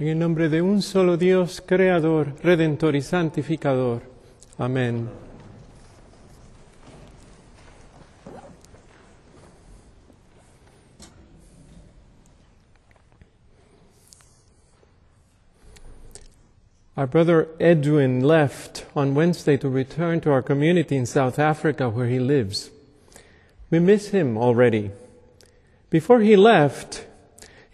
En 0.00 0.06
el 0.06 0.16
nombre 0.16 0.48
de 0.48 0.62
un 0.62 0.80
solo 0.80 1.16
Dios, 1.16 1.60
Creador, 1.60 2.34
Redentor 2.40 2.94
y 2.94 3.02
Santificador. 3.02 4.02
Amén. 4.56 5.08
Our 16.96 17.08
brother 17.08 17.48
Edwin 17.58 18.22
left 18.22 18.84
on 18.94 19.16
Wednesday 19.16 19.56
to 19.56 19.68
return 19.68 20.20
to 20.20 20.30
our 20.30 20.42
community 20.42 20.96
in 20.96 21.06
South 21.06 21.40
Africa 21.40 21.88
where 21.88 22.06
he 22.06 22.20
lives. 22.20 22.70
We 23.68 23.80
miss 23.80 24.10
him 24.10 24.38
already. 24.38 24.92
Before 25.90 26.20
he 26.20 26.36
left, 26.36 27.04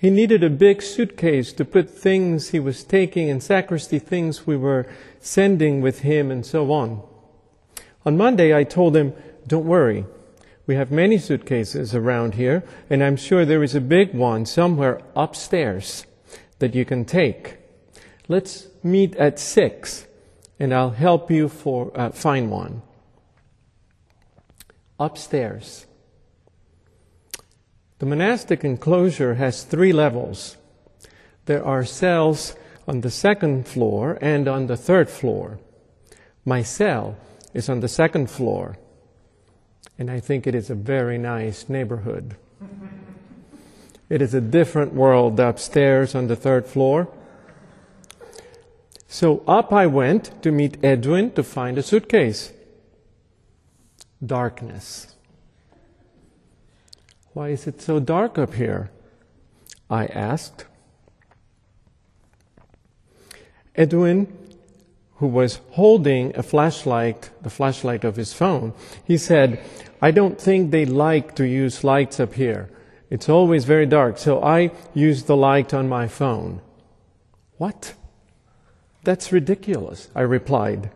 he 0.05 0.11
needed 0.11 0.45
a 0.45 0.51
big 0.51 0.83
suitcase 0.83 1.51
to 1.51 1.65
put 1.65 1.89
things 1.89 2.51
he 2.51 2.61
was 2.61 2.85
taking 2.85 3.31
and 3.31 3.43
sacristy 3.43 3.99
things 3.99 4.47
we 4.47 4.55
were 4.55 4.87
sending 5.19 5.81
with 5.81 6.01
him 6.01 6.31
and 6.31 6.45
so 6.45 6.71
on. 6.73 7.03
On 8.05 8.15
Monday, 8.15 8.55
I 8.55 8.65
told 8.65 8.95
him, 8.95 9.15
don't 9.47 9.65
worry. 9.65 10.05
We 10.67 10.75
have 10.75 10.91
many 10.91 11.17
suitcases 11.17 11.95
around 11.95 12.35
here, 12.35 12.63
and 12.91 13.03
I'm 13.03 13.17
sure 13.17 13.47
there 13.47 13.63
is 13.63 13.75
a 13.75 13.81
big 13.81 14.13
one 14.13 14.45
somewhere 14.45 15.01
upstairs 15.17 16.05
that 16.59 16.75
you 16.75 16.85
can 16.85 17.07
take. 17.07 17.57
Let's 18.29 18.69
meet 18.83 19.17
at 19.17 19.39
six, 19.39 20.07
and 20.61 20.75
I'll 20.75 20.91
help 20.91 21.31
you 21.31 21.49
for 21.49 21.91
uh, 21.99 22.11
find 22.11 22.51
one. 22.51 22.83
Upstairs. 25.01 25.87
The 28.05 28.11
monastic 28.11 28.65
enclosure 28.65 29.37
has 29.37 29.63
three 29.63 29.91
levels. 29.91 30.59
There 31.47 31.65
are 31.65 31.87
cells 31.87 32.55
on 32.87 33.01
the 33.01 33.11
second 33.11 33.67
floor 33.67 34.19
and 34.21 34.47
on 34.47 34.67
the 34.67 34.77
third 34.77 35.09
floor. 35.09 35.59
My 36.45 36.63
cell 36.63 37.17
is 37.55 37.71
on 37.71 37.81
the 37.81 37.89
second 37.89 38.29
floor, 38.29 38.77
and 39.99 40.11
I 40.11 40.21
think 40.21 40.47
it 40.47 40.55
is 40.55 40.69
a 40.69 40.75
very 40.75 41.17
nice 41.17 41.71
neighborhood. 41.71 42.37
it 44.11 44.21
is 44.21 44.35
a 44.35 44.41
different 44.43 44.93
world 44.93 45.41
upstairs 45.41 46.15
on 46.15 46.27
the 46.27 46.37
third 46.37 46.67
floor. 46.67 47.09
So 49.09 49.43
up 49.49 49.73
I 49.73 49.87
went 49.87 50.43
to 50.43 50.53
meet 50.53 50.77
Edwin 50.85 51.31
to 51.31 51.43
find 51.43 51.79
a 51.79 51.83
suitcase. 51.83 52.53
Darkness. 54.23 55.14
Why 57.35 57.49
is 57.49 57.67
it 57.67 57.83
so 57.83 57.99
dark 57.99 58.39
up 58.39 58.55
here? 58.55 58.91
I 59.91 60.07
asked. 60.07 60.67
Edwin, 63.75 64.33
who 65.17 65.27
was 65.27 65.61
holding 65.73 66.37
a 66.37 66.45
flashlight, 66.45 67.31
the 67.43 67.51
flashlight 67.51 68.05
of 68.05 68.15
his 68.15 68.33
phone, 68.33 68.73
he 69.05 69.19
said, 69.19 69.61
I 70.01 70.13
don't 70.13 70.41
think 70.41 70.71
they 70.71 70.85
like 70.85 71.35
to 71.35 71.45
use 71.45 71.83
lights 71.83 72.21
up 72.21 72.35
here. 72.35 72.71
It's 73.11 73.29
always 73.29 73.65
very 73.65 73.87
dark, 73.87 74.17
so 74.17 74.43
I 74.43 74.71
use 74.95 75.25
the 75.25 75.37
light 75.37 75.75
on 75.75 75.89
my 75.89 76.07
phone. 76.07 76.61
What? 77.59 77.95
That's 79.03 79.33
ridiculous, 79.33 80.09
I 80.15 80.23
replied. 80.23 80.91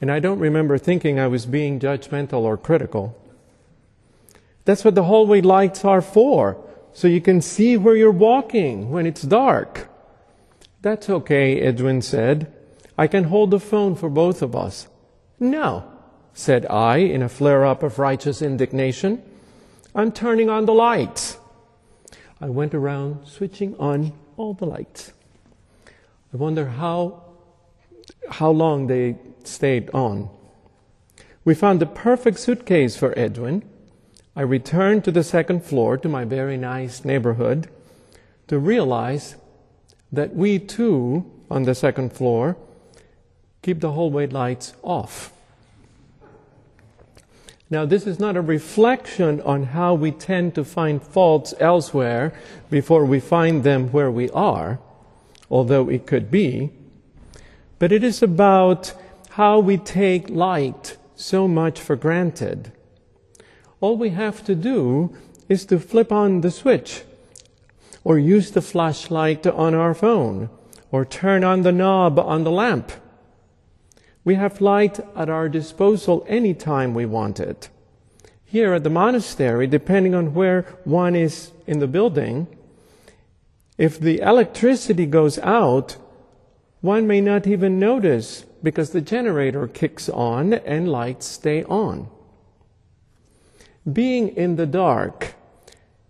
And 0.00 0.10
I 0.10 0.20
don't 0.20 0.38
remember 0.38 0.78
thinking 0.78 1.20
I 1.20 1.26
was 1.26 1.44
being 1.44 1.80
judgmental 1.80 2.42
or 2.42 2.56
critical. 2.56 3.14
That's 4.68 4.84
what 4.84 4.94
the 4.94 5.04
hallway 5.04 5.40
lights 5.40 5.82
are 5.86 6.02
for, 6.02 6.62
so 6.92 7.08
you 7.08 7.22
can 7.22 7.40
see 7.40 7.78
where 7.78 7.96
you're 7.96 8.10
walking 8.10 8.90
when 8.90 9.06
it's 9.06 9.22
dark. 9.22 9.88
That's 10.82 11.08
okay, 11.08 11.58
Edwin 11.58 12.02
said. 12.02 12.52
I 12.98 13.06
can 13.06 13.24
hold 13.24 13.50
the 13.50 13.60
phone 13.60 13.94
for 13.94 14.10
both 14.10 14.42
of 14.42 14.54
us. 14.54 14.86
No, 15.40 15.90
said 16.34 16.66
I 16.66 16.98
in 16.98 17.22
a 17.22 17.30
flare 17.30 17.64
up 17.64 17.82
of 17.82 17.98
righteous 17.98 18.42
indignation. 18.42 19.22
I'm 19.94 20.12
turning 20.12 20.50
on 20.50 20.66
the 20.66 20.74
lights. 20.74 21.38
I 22.38 22.50
went 22.50 22.74
around 22.74 23.26
switching 23.26 23.74
on 23.78 24.12
all 24.36 24.52
the 24.52 24.66
lights. 24.66 25.14
I 26.34 26.36
wonder 26.36 26.66
how, 26.66 27.22
how 28.28 28.50
long 28.50 28.86
they 28.86 29.16
stayed 29.44 29.88
on. 29.94 30.28
We 31.42 31.54
found 31.54 31.80
the 31.80 31.86
perfect 31.86 32.38
suitcase 32.38 32.98
for 32.98 33.18
Edwin. 33.18 33.64
I 34.38 34.42
returned 34.42 35.02
to 35.04 35.10
the 35.10 35.24
second 35.24 35.64
floor 35.64 35.98
to 35.98 36.08
my 36.08 36.24
very 36.24 36.56
nice 36.56 37.04
neighborhood 37.04 37.68
to 38.46 38.58
realize 38.58 39.34
that 40.12 40.34
we 40.34 40.58
too, 40.58 41.30
on 41.50 41.64
the 41.64 41.74
second 41.74 42.12
floor, 42.12 42.56
keep 43.62 43.80
the 43.80 43.92
hallway 43.92 44.28
lights 44.28 44.72
off. 44.82 45.32
Now, 47.68 47.84
this 47.84 48.06
is 48.06 48.18
not 48.18 48.36
a 48.36 48.40
reflection 48.40 49.42
on 49.42 49.64
how 49.64 49.92
we 49.94 50.12
tend 50.12 50.54
to 50.54 50.64
find 50.64 51.02
faults 51.02 51.52
elsewhere 51.58 52.32
before 52.70 53.04
we 53.04 53.20
find 53.20 53.64
them 53.64 53.92
where 53.92 54.10
we 54.10 54.30
are 54.30 54.78
although 55.50 55.88
it 55.88 56.06
could 56.06 56.30
be, 56.30 56.70
but 57.78 57.92
it 57.92 58.04
is 58.04 58.22
about 58.22 58.92
how 59.30 59.58
we 59.58 59.76
take 59.76 60.28
light 60.28 60.96
so 61.16 61.48
much 61.48 61.80
for 61.80 61.96
granted. 61.96 62.72
All 63.80 63.96
we 63.96 64.10
have 64.10 64.44
to 64.44 64.54
do 64.54 65.16
is 65.48 65.64
to 65.66 65.78
flip 65.78 66.10
on 66.10 66.40
the 66.40 66.50
switch, 66.50 67.04
or 68.02 68.18
use 68.18 68.50
the 68.50 68.62
flashlight 68.62 69.46
on 69.46 69.74
our 69.74 69.94
phone, 69.94 70.50
or 70.90 71.04
turn 71.04 71.44
on 71.44 71.62
the 71.62 71.72
knob 71.72 72.18
on 72.18 72.44
the 72.44 72.50
lamp. 72.50 72.90
We 74.24 74.34
have 74.34 74.60
light 74.60 75.00
at 75.16 75.30
our 75.30 75.48
disposal 75.48 76.24
anytime 76.28 76.92
we 76.92 77.06
want 77.06 77.40
it. 77.40 77.68
Here 78.44 78.74
at 78.74 78.82
the 78.82 78.90
monastery, 78.90 79.66
depending 79.66 80.14
on 80.14 80.34
where 80.34 80.62
one 80.84 81.14
is 81.14 81.52
in 81.66 81.78
the 81.78 81.86
building, 81.86 82.48
if 83.76 84.00
the 84.00 84.18
electricity 84.20 85.06
goes 85.06 85.38
out, 85.38 85.96
one 86.80 87.06
may 87.06 87.20
not 87.20 87.46
even 87.46 87.78
notice 87.78 88.44
because 88.62 88.90
the 88.90 89.00
generator 89.00 89.68
kicks 89.68 90.08
on 90.08 90.52
and 90.52 90.88
lights 90.88 91.26
stay 91.26 91.62
on. 91.64 92.08
Being 93.92 94.28
in 94.36 94.56
the 94.56 94.66
dark 94.66 95.34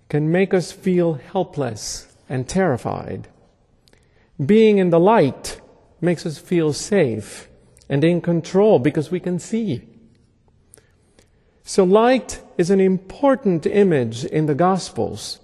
can 0.09 0.33
make 0.33 0.55
us 0.55 0.73
feel 0.73 1.15
helpless 1.15 2.17
and 2.29 2.49
terrified. 2.49 3.29
Being 4.45 4.79
in 4.79 4.91
the 4.91 5.01
light 5.01 5.61
makes 6.01 6.25
us 6.25 6.39
feel 6.39 6.73
safe 6.73 7.49
and 7.89 8.05
in 8.05 8.21
control 8.21 8.79
because 8.79 9.11
we 9.11 9.21
can 9.21 9.39
see. 9.39 9.83
So 11.63 11.85
light 11.85 12.41
is 12.57 12.71
an 12.71 12.81
important 12.81 13.67
image 13.67 14.25
in 14.25 14.47
the 14.47 14.55
Gospels. 14.55 15.41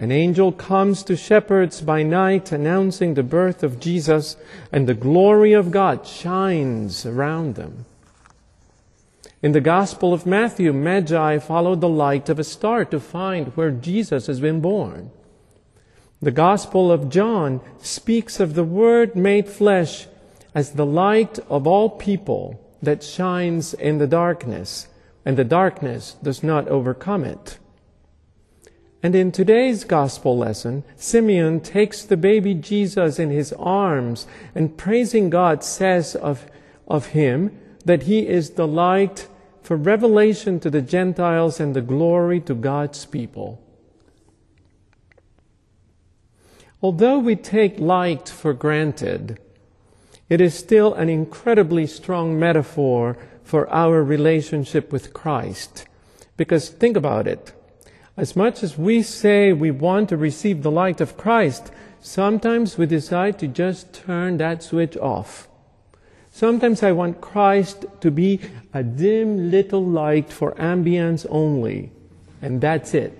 An 0.00 0.10
angel 0.10 0.52
comes 0.52 1.02
to 1.04 1.16
shepherds 1.16 1.80
by 1.80 2.02
night 2.02 2.50
announcing 2.50 3.14
the 3.14 3.22
birth 3.22 3.62
of 3.62 3.78
Jesus, 3.78 4.36
and 4.72 4.88
the 4.88 4.94
glory 4.94 5.52
of 5.52 5.70
God 5.70 6.06
shines 6.06 7.06
around 7.06 7.54
them. 7.54 7.84
In 9.44 9.52
the 9.52 9.60
Gospel 9.60 10.14
of 10.14 10.24
Matthew, 10.24 10.72
Magi 10.72 11.36
followed 11.36 11.82
the 11.82 11.86
light 11.86 12.30
of 12.30 12.38
a 12.38 12.44
star 12.44 12.82
to 12.86 12.98
find 12.98 13.48
where 13.48 13.70
Jesus 13.70 14.26
has 14.26 14.40
been 14.40 14.62
born. 14.62 15.10
The 16.22 16.30
Gospel 16.30 16.90
of 16.90 17.10
John 17.10 17.60
speaks 17.76 18.40
of 18.40 18.54
the 18.54 18.64
Word 18.64 19.14
made 19.14 19.46
flesh 19.46 20.06
as 20.54 20.70
the 20.70 20.86
light 20.86 21.38
of 21.50 21.66
all 21.66 21.90
people 21.90 22.58
that 22.80 23.02
shines 23.02 23.74
in 23.74 23.98
the 23.98 24.06
darkness, 24.06 24.88
and 25.26 25.36
the 25.36 25.44
darkness 25.44 26.16
does 26.22 26.42
not 26.42 26.66
overcome 26.68 27.22
it. 27.22 27.58
And 29.02 29.14
in 29.14 29.30
today's 29.30 29.84
gospel 29.84 30.38
lesson, 30.38 30.84
Simeon 30.96 31.60
takes 31.60 32.02
the 32.02 32.16
baby 32.16 32.54
Jesus 32.54 33.18
in 33.18 33.28
his 33.28 33.52
arms 33.58 34.26
and 34.54 34.78
praising 34.78 35.28
God 35.28 35.62
says 35.62 36.16
of, 36.16 36.46
of 36.88 37.08
him 37.08 37.60
that 37.84 38.04
he 38.04 38.26
is 38.26 38.52
the 38.52 38.66
light 38.66 39.28
for 39.64 39.76
revelation 39.76 40.60
to 40.60 40.68
the 40.68 40.82
Gentiles 40.82 41.58
and 41.58 41.74
the 41.74 41.80
glory 41.80 42.38
to 42.42 42.54
God's 42.54 43.06
people. 43.06 43.60
Although 46.82 47.18
we 47.18 47.34
take 47.34 47.80
light 47.80 48.28
for 48.28 48.52
granted, 48.52 49.40
it 50.28 50.42
is 50.42 50.54
still 50.54 50.92
an 50.92 51.08
incredibly 51.08 51.86
strong 51.86 52.38
metaphor 52.38 53.16
for 53.42 53.66
our 53.70 54.02
relationship 54.02 54.92
with 54.92 55.14
Christ. 55.14 55.86
Because 56.36 56.68
think 56.68 56.94
about 56.94 57.26
it. 57.26 57.54
As 58.18 58.36
much 58.36 58.62
as 58.62 58.76
we 58.76 59.02
say 59.02 59.54
we 59.54 59.70
want 59.70 60.10
to 60.10 60.18
receive 60.18 60.62
the 60.62 60.70
light 60.70 61.00
of 61.00 61.16
Christ, 61.16 61.72
sometimes 62.00 62.76
we 62.76 62.84
decide 62.84 63.38
to 63.38 63.48
just 63.48 63.94
turn 63.94 64.36
that 64.36 64.62
switch 64.62 64.96
off. 64.98 65.48
Sometimes 66.34 66.82
I 66.82 66.90
want 66.90 67.20
Christ 67.20 67.86
to 68.00 68.10
be 68.10 68.40
a 68.72 68.82
dim 68.82 69.52
little 69.52 69.86
light 69.86 70.32
for 70.32 70.50
ambience 70.56 71.24
only, 71.30 71.92
and 72.42 72.60
that's 72.60 72.92
it. 72.92 73.16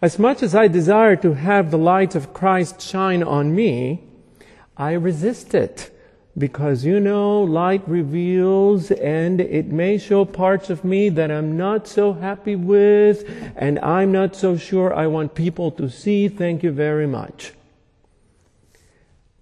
As 0.00 0.18
much 0.18 0.42
as 0.42 0.54
I 0.54 0.68
desire 0.68 1.16
to 1.16 1.34
have 1.34 1.70
the 1.70 1.76
light 1.76 2.14
of 2.14 2.32
Christ 2.32 2.80
shine 2.80 3.22
on 3.22 3.54
me, 3.54 4.02
I 4.78 4.92
resist 4.92 5.52
it. 5.52 5.94
Because 6.38 6.86
you 6.86 6.98
know, 6.98 7.42
light 7.42 7.86
reveals 7.86 8.90
and 8.90 9.38
it 9.42 9.66
may 9.66 9.98
show 9.98 10.24
parts 10.24 10.70
of 10.70 10.82
me 10.82 11.10
that 11.10 11.30
I'm 11.30 11.58
not 11.58 11.86
so 11.86 12.14
happy 12.14 12.56
with 12.56 13.28
and 13.54 13.78
I'm 13.80 14.12
not 14.12 14.34
so 14.34 14.56
sure 14.56 14.94
I 14.94 15.08
want 15.08 15.34
people 15.34 15.70
to 15.72 15.90
see. 15.90 16.28
Thank 16.28 16.62
you 16.62 16.70
very 16.70 17.06
much. 17.06 17.52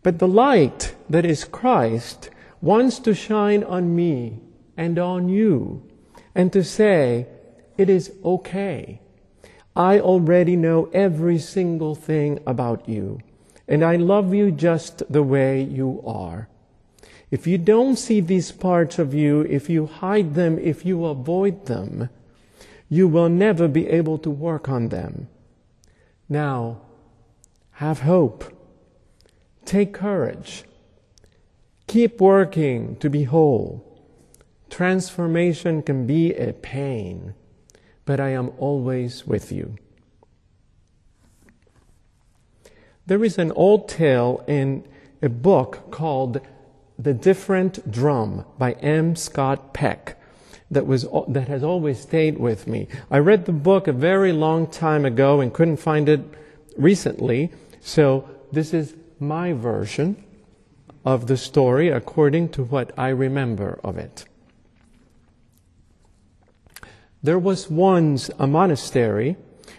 But 0.04 0.18
the 0.18 0.28
light 0.28 0.94
that 1.08 1.24
is 1.24 1.44
Christ 1.44 2.28
wants 2.60 2.98
to 3.00 3.14
shine 3.14 3.64
on 3.64 3.96
me 3.96 4.38
and 4.76 4.98
on 4.98 5.28
you 5.30 5.82
and 6.34 6.52
to 6.52 6.62
say, 6.62 7.26
it 7.78 7.88
is 7.88 8.12
okay. 8.22 9.00
I 9.74 9.98
already 9.98 10.56
know 10.56 10.90
every 10.92 11.38
single 11.38 11.94
thing 11.94 12.38
about 12.46 12.86
you 12.86 13.20
and 13.66 13.82
I 13.82 13.96
love 13.96 14.34
you 14.34 14.50
just 14.50 15.02
the 15.10 15.22
way 15.22 15.62
you 15.62 16.02
are. 16.06 16.48
If 17.30 17.46
you 17.46 17.56
don't 17.56 17.96
see 17.96 18.20
these 18.20 18.52
parts 18.52 18.98
of 18.98 19.14
you, 19.14 19.40
if 19.40 19.70
you 19.70 19.86
hide 19.86 20.34
them, 20.34 20.58
if 20.58 20.84
you 20.84 21.06
avoid 21.06 21.64
them, 21.64 22.10
you 22.90 23.08
will 23.08 23.30
never 23.30 23.68
be 23.68 23.88
able 23.88 24.18
to 24.18 24.30
work 24.30 24.68
on 24.68 24.90
them. 24.90 25.28
Now, 26.28 26.82
have 27.72 28.00
hope. 28.00 28.53
Take 29.64 29.92
courage. 29.92 30.64
Keep 31.86 32.20
working 32.20 32.96
to 32.96 33.08
be 33.08 33.24
whole. 33.24 33.84
Transformation 34.70 35.82
can 35.82 36.06
be 36.06 36.34
a 36.34 36.52
pain, 36.52 37.34
but 38.04 38.20
I 38.20 38.30
am 38.30 38.50
always 38.58 39.26
with 39.26 39.52
you. 39.52 39.76
There 43.06 43.22
is 43.22 43.38
an 43.38 43.52
old 43.52 43.88
tale 43.88 44.42
in 44.48 44.86
a 45.22 45.28
book 45.28 45.90
called 45.90 46.40
the 46.98 47.14
Different 47.14 47.90
Drum 47.90 48.44
by 48.58 48.72
M. 48.72 49.14
Scott 49.14 49.74
Peck 49.74 50.20
that 50.70 50.86
was 50.86 51.06
that 51.28 51.48
has 51.48 51.62
always 51.62 52.00
stayed 52.00 52.38
with 52.38 52.66
me. 52.66 52.88
I 53.10 53.18
read 53.18 53.44
the 53.44 53.52
book 53.52 53.86
a 53.86 53.92
very 53.92 54.32
long 54.32 54.66
time 54.66 55.04
ago 55.04 55.40
and 55.40 55.52
couldn't 55.52 55.76
find 55.76 56.08
it 56.08 56.20
recently, 56.76 57.52
so 57.80 58.28
this 58.52 58.72
is 58.72 58.94
my 59.20 59.52
version 59.52 60.22
of 61.04 61.26
the 61.26 61.36
story 61.36 61.88
according 61.88 62.48
to 62.50 62.64
what 62.64 62.92
I 62.98 63.08
remember 63.08 63.78
of 63.84 63.98
it. 63.98 64.24
There 67.22 67.38
was 67.38 67.70
once 67.70 68.30
a 68.38 68.46
monastery 68.46 69.36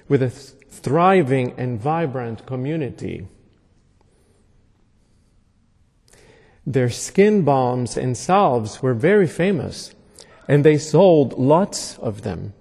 with 0.07 0.23
a 0.23 0.29
thriving 0.29 1.53
and 1.57 1.79
vibrant 1.79 2.45
community. 2.45 3.27
Their 6.65 6.89
skin 6.89 7.43
balms 7.43 7.97
and 7.97 8.17
salves 8.17 8.81
were 8.81 8.95
very 8.95 9.27
famous, 9.27 9.93
and 10.47 10.63
they 10.63 10.79
sold 10.79 11.38
lots 11.38 11.99
of 11.99 12.23
them. 12.23 12.53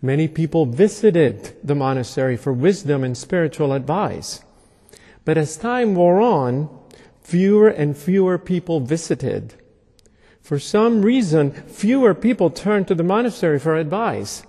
Many 0.00 0.28
people 0.28 0.66
visited 0.66 1.56
the 1.62 1.74
monastery 1.74 2.36
for 2.36 2.52
wisdom 2.52 3.04
and 3.04 3.16
spiritual 3.16 3.72
advice. 3.72 4.42
But 5.24 5.38
as 5.38 5.56
time 5.56 5.94
wore 5.94 6.20
on, 6.20 6.68
fewer 7.22 7.68
and 7.68 7.96
fewer 7.96 8.38
people 8.38 8.80
visited. 8.80 9.54
For 10.42 10.58
some 10.58 11.02
reason, 11.02 11.52
fewer 11.52 12.14
people 12.14 12.50
turned 12.50 12.88
to 12.88 12.94
the 12.94 13.02
monastery 13.02 13.58
for 13.58 13.76
advice. 13.76 14.42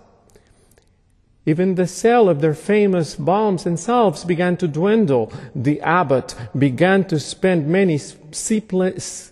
Even 1.46 1.76
the 1.76 1.88
sale 1.88 2.28
of 2.28 2.42
their 2.42 2.56
famous 2.56 3.16
balms 3.16 3.66
and 3.66 3.80
salves 3.80 4.26
began 4.26 4.58
to 4.58 4.68
dwindle. 4.68 5.32
The 5.56 5.80
abbot 5.82 6.36
began 6.58 7.06
to 7.06 7.20
spend 7.20 7.68
many 7.68 7.98
sleepless, 8.00 9.32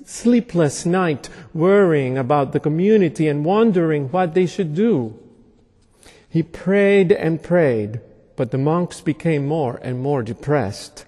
nights 0.86 1.30
worrying 1.54 2.18
about 2.18 2.54
the 2.54 2.60
community 2.60 3.28
and 3.28 3.44
wondering 3.44 4.10
what 4.10 4.36
they 4.36 4.46
should 4.46 4.75
do. 4.75 5.19
He 6.30 6.44
prayed 6.44 7.12
and 7.12 7.42
prayed, 7.44 8.00
but 8.36 8.51
the 8.51 8.57
monks 8.60 9.01
became 9.01 9.48
more 9.48 9.80
and 9.84 10.00
more 10.00 10.22
depressed. 10.24 11.06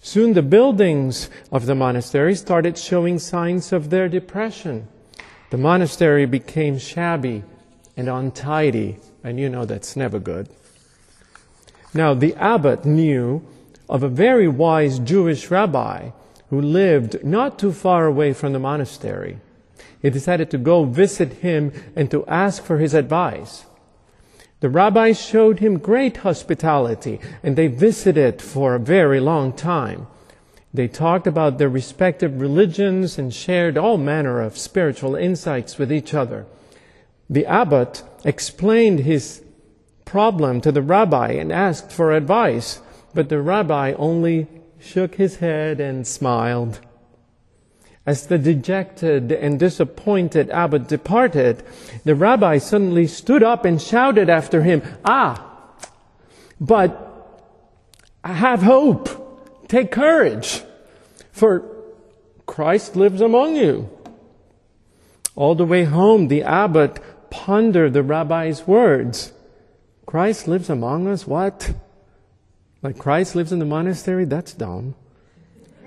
Soon 0.00 0.32
the 0.32 0.42
buildings 0.42 1.28
of 1.52 1.66
the 1.66 1.74
monastery 1.74 2.34
started 2.34 2.78
showing 2.78 3.18
signs 3.18 3.72
of 3.72 3.90
their 3.90 4.08
depression. 4.08 4.88
The 5.50 5.58
monastery 5.58 6.26
became 6.26 6.78
shabby 6.78 7.44
and 7.96 8.08
untidy 8.08 8.98
and 9.22 9.38
you 9.38 9.48
know 9.48 9.64
that's 9.64 9.96
never 9.96 10.18
good. 10.18 10.48
Now, 11.92 12.14
the 12.14 12.34
abbot 12.36 12.84
knew 12.84 13.42
of 13.88 14.02
a 14.02 14.08
very 14.08 14.48
wise 14.48 14.98
Jewish 14.98 15.50
rabbi 15.50 16.10
who 16.48 16.60
lived 16.60 17.22
not 17.24 17.58
too 17.58 17.72
far 17.72 18.06
away 18.06 18.32
from 18.32 18.52
the 18.52 18.58
monastery. 18.58 19.40
He 20.00 20.10
decided 20.10 20.50
to 20.50 20.58
go 20.58 20.84
visit 20.84 21.34
him 21.34 21.72
and 21.94 22.10
to 22.10 22.24
ask 22.26 22.62
for 22.62 22.78
his 22.78 22.94
advice. 22.94 23.66
The 24.60 24.70
rabbis 24.70 25.20
showed 25.20 25.58
him 25.58 25.78
great 25.78 26.18
hospitality 26.18 27.20
and 27.42 27.56
they 27.56 27.66
visited 27.66 28.40
for 28.40 28.74
a 28.74 28.78
very 28.78 29.20
long 29.20 29.52
time. 29.52 30.06
They 30.72 30.86
talked 30.86 31.26
about 31.26 31.58
their 31.58 31.68
respective 31.68 32.40
religions 32.40 33.18
and 33.18 33.34
shared 33.34 33.76
all 33.76 33.96
manner 33.98 34.40
of 34.40 34.56
spiritual 34.56 35.16
insights 35.16 35.78
with 35.78 35.90
each 35.90 36.14
other 36.14 36.46
the 37.30 37.46
abbot 37.46 38.02
explained 38.24 39.00
his 39.00 39.42
problem 40.04 40.60
to 40.60 40.72
the 40.72 40.82
rabbi 40.82 41.28
and 41.30 41.52
asked 41.52 41.92
for 41.92 42.12
advice, 42.12 42.80
but 43.14 43.28
the 43.28 43.40
rabbi 43.40 43.92
only 43.92 44.48
shook 44.80 45.14
his 45.14 45.36
head 45.36 45.78
and 45.78 46.04
smiled. 46.04 46.80
As 48.10 48.26
the 48.26 48.38
dejected 48.38 49.30
and 49.30 49.56
disappointed 49.56 50.50
abbot 50.50 50.88
departed, 50.88 51.62
the 52.02 52.16
rabbi 52.16 52.58
suddenly 52.58 53.06
stood 53.06 53.44
up 53.44 53.64
and 53.64 53.80
shouted 53.80 54.28
after 54.28 54.64
him, 54.64 54.82
Ah, 55.04 55.46
but 56.60 56.90
have 58.24 58.62
hope, 58.62 59.68
take 59.68 59.92
courage, 59.92 60.62
for 61.30 61.62
Christ 62.46 62.96
lives 62.96 63.20
among 63.20 63.54
you. 63.54 63.88
All 65.36 65.54
the 65.54 65.64
way 65.64 65.84
home, 65.84 66.26
the 66.26 66.42
abbot 66.42 66.98
pondered 67.30 67.92
the 67.92 68.02
rabbi's 68.02 68.66
words. 68.66 69.32
Christ 70.04 70.48
lives 70.48 70.68
among 70.68 71.06
us? 71.06 71.28
What? 71.28 71.74
Like 72.82 72.98
Christ 72.98 73.36
lives 73.36 73.52
in 73.52 73.60
the 73.60 73.64
monastery? 73.64 74.24
That's 74.24 74.52
dumb. 74.52 74.96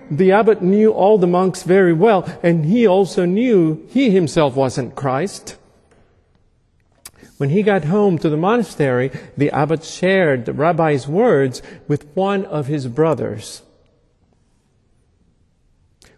The 0.10 0.32
abbot 0.32 0.62
knew 0.62 0.92
all 0.92 1.18
the 1.18 1.27
monks 1.27 1.63
very 1.63 1.94
well, 1.94 2.24
and 2.44 2.66
he 2.66 2.88
also 2.88 3.25
knew 3.25 3.86
he 3.89 4.10
himself 4.12 4.56
wasn't 4.56 4.96
Christ. 4.96 5.58
When 7.38 7.50
he 7.50 7.63
got 7.63 7.86
home 7.86 8.18
to 8.20 8.30
the 8.30 8.38
monastery, 8.38 9.12
the 9.36 9.51
abbot 9.51 9.84
shared 9.84 10.46
the 10.46 10.54
rabbi's 10.54 11.08
words 11.08 11.62
with 11.88 12.06
one 12.16 12.46
of 12.46 12.68
his 12.68 12.88
brothers, 12.88 13.63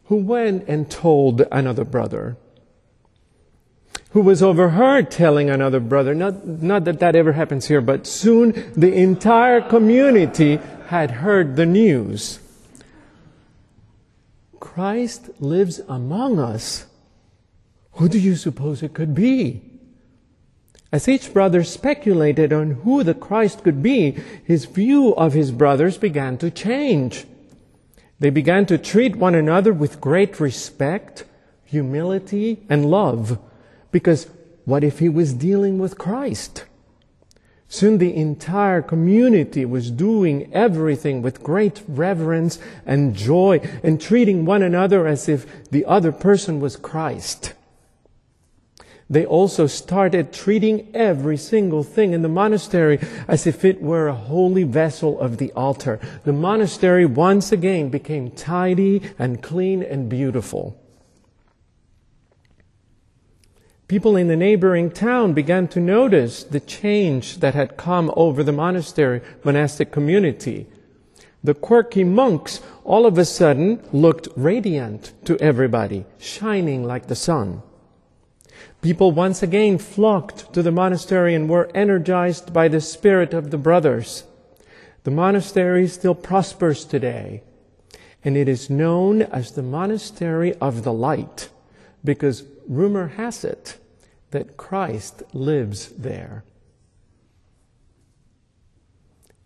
who 0.05 0.17
went 0.17 0.67
and 0.67 0.89
told 0.89 1.41
another 1.51 1.85
brother 1.85 2.37
who 4.15 4.21
was 4.21 4.41
overheard 4.41 5.11
telling 5.11 5.49
another 5.49 5.81
brother, 5.81 6.15
not, 6.15 6.47
not 6.47 6.85
that 6.85 7.01
that 7.01 7.17
ever 7.17 7.33
happens 7.33 7.67
here, 7.67 7.81
but 7.81 8.07
soon 8.07 8.71
the 8.71 8.93
entire 8.93 9.59
community 9.59 10.57
had 10.87 11.11
heard 11.11 11.57
the 11.57 11.65
news. 11.65 12.39
Christ 14.59 15.29
lives 15.39 15.79
among 15.87 16.39
us. 16.39 16.85
Who 17.93 18.09
do 18.09 18.19
you 18.19 18.35
suppose 18.35 18.83
it 18.83 18.93
could 18.93 19.15
be? 19.15 19.61
As 20.91 21.07
each 21.07 21.33
brother 21.33 21.63
speculated 21.63 22.53
on 22.53 22.71
who 22.71 23.03
the 23.03 23.13
Christ 23.13 23.63
could 23.63 23.83
be, 23.83 24.11
his 24.43 24.65
view 24.65 25.13
of 25.15 25.33
his 25.33 25.51
brothers 25.51 25.97
began 25.97 26.37
to 26.37 26.51
change. 26.51 27.25
They 28.19 28.29
began 28.29 28.65
to 28.67 28.77
treat 28.77 29.15
one 29.15 29.35
another 29.35 29.73
with 29.73 29.99
great 29.99 30.39
respect, 30.39 31.25
humility, 31.65 32.63
and 32.69 32.85
love. 32.85 33.39
Because 33.91 34.29
what 34.63 34.83
if 34.83 34.99
he 34.99 35.09
was 35.09 35.33
dealing 35.33 35.79
with 35.79 35.97
Christ? 35.97 36.65
Soon 37.75 37.97
the 37.97 38.15
entire 38.15 38.81
community 38.81 39.65
was 39.65 39.91
doing 39.91 40.49
everything 40.53 41.21
with 41.21 41.43
great 41.43 41.83
reverence 41.89 42.57
and 42.85 43.13
joy 43.13 43.59
and 43.83 43.99
treating 43.99 44.45
one 44.45 44.63
another 44.63 45.05
as 45.05 45.27
if 45.27 45.45
the 45.71 45.83
other 45.83 46.13
person 46.13 46.61
was 46.61 46.77
Christ. 46.77 47.51
They 49.09 49.25
also 49.25 49.67
started 49.67 50.31
treating 50.31 50.87
every 50.95 51.35
single 51.35 51.83
thing 51.83 52.13
in 52.13 52.21
the 52.21 52.29
monastery 52.29 52.97
as 53.27 53.45
if 53.45 53.65
it 53.65 53.81
were 53.81 54.07
a 54.07 54.15
holy 54.15 54.63
vessel 54.63 55.19
of 55.19 55.35
the 55.35 55.51
altar. 55.51 55.99
The 56.23 56.31
monastery 56.31 57.05
once 57.05 57.51
again 57.51 57.89
became 57.89 58.31
tidy 58.31 59.01
and 59.19 59.43
clean 59.43 59.83
and 59.83 60.07
beautiful. 60.07 60.81
People 63.87 64.15
in 64.15 64.27
the 64.27 64.35
neighboring 64.35 64.89
town 64.89 65.33
began 65.33 65.67
to 65.67 65.79
notice 65.79 66.43
the 66.43 66.59
change 66.59 67.37
that 67.37 67.53
had 67.53 67.77
come 67.77 68.11
over 68.15 68.43
the 68.43 68.51
monastery 68.51 69.21
monastic 69.43 69.91
community. 69.91 70.65
The 71.43 71.53
quirky 71.53 72.03
monks 72.03 72.61
all 72.83 73.05
of 73.05 73.19
a 73.19 73.25
sudden 73.25 73.79
looked 73.93 74.27
radiant 74.35 75.13
to 75.25 75.37
everybody, 75.37 76.05
shining 76.17 76.83
like 76.83 77.05
the 77.05 77.15
sun. 77.15 77.61
People 78.81 79.11
once 79.11 79.43
again 79.43 79.77
flocked 79.77 80.51
to 80.53 80.63
the 80.63 80.71
monastery 80.71 81.35
and 81.35 81.47
were 81.47 81.69
energized 81.75 82.51
by 82.51 82.67
the 82.67 82.81
spirit 82.81 83.35
of 83.35 83.51
the 83.51 83.57
brothers. 83.59 84.23
The 85.03 85.11
monastery 85.11 85.87
still 85.87 86.15
prospers 86.15 86.85
today, 86.85 87.43
and 88.23 88.35
it 88.35 88.49
is 88.49 88.67
known 88.67 89.21
as 89.21 89.51
the 89.51 89.61
Monastery 89.61 90.55
of 90.55 90.83
the 90.83 90.93
Light 90.93 91.49
because 92.05 92.45
rumor 92.67 93.07
has 93.07 93.43
it 93.43 93.77
that 94.31 94.57
Christ 94.57 95.23
lives 95.33 95.89
there. 95.97 96.43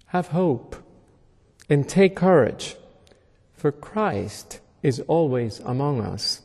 Have 0.07 0.27
hope 0.27 0.75
and 1.69 1.87
take 1.87 2.15
courage, 2.15 2.75
for 3.53 3.71
Christ 3.71 4.59
is 4.81 4.99
always 5.01 5.59
among 5.59 6.01
us. 6.01 6.41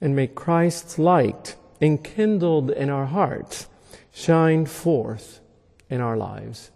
And 0.00 0.14
may 0.14 0.26
Christ's 0.26 0.98
light, 0.98 1.56
enkindled 1.80 2.70
in 2.70 2.90
our 2.90 3.06
hearts, 3.06 3.68
shine 4.12 4.66
forth 4.66 5.40
in 5.88 6.00
our 6.00 6.16
lives. 6.16 6.70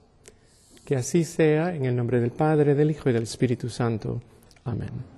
Que 0.87 0.97
así 0.97 1.25
sea 1.25 1.69
en 1.69 1.87
el 1.87 1.95
nombre 1.95 2.21
del 2.21 2.31
Padre, 2.31 2.75
del 2.75 2.91
Hijo 2.91 3.11
y 3.11 3.13
del 3.13 3.23
Espíritu 3.23 3.71
Santo. 3.71 4.21
Amén. 4.67 5.12